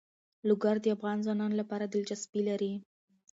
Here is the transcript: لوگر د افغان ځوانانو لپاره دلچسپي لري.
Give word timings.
لوگر 0.47 0.75
د 0.81 0.85
افغان 0.95 1.17
ځوانانو 1.25 1.55
لپاره 1.61 1.85
دلچسپي 1.85 2.41
لري. 2.49 2.73